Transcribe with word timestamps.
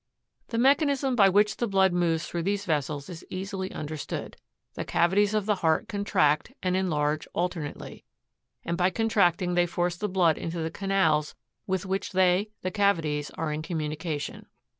44 0.47 0.57
The 0.57 0.61
mechanism 0.63 1.15
by 1.15 1.29
which 1.29 1.57
the 1.57 1.67
blood 1.67 1.93
moves 1.93 2.25
through 2.25 2.41
these 2.41 2.65
vessels 2.65 3.07
is 3.07 3.23
easily 3.29 3.71
understood. 3.71 4.35
The 4.73 4.83
cavities 4.83 5.35
of 5.35 5.45
the 5.45 5.57
heart 5.61 5.87
contract 5.87 6.51
and 6.63 6.75
enlarge 6.75 7.27
alternately, 7.35 8.03
and 8.65 8.77
by 8.79 8.89
contracting 8.89 9.53
they 9.53 9.67
force 9.67 9.95
the 9.97 10.09
blood 10.09 10.39
into 10.39 10.57
the 10.57 10.71
canals 10.71 11.35
with 11.67 11.85
which 11.85 12.13
they 12.13 12.49
(the 12.63 12.71
cavities) 12.71 13.29
are 13.37 13.53
in 13.53 13.61
communica 13.61 14.19
tion. 14.19 14.47